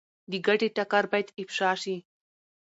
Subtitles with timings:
[0.31, 1.95] د ګټې ټکر باید افشا شي.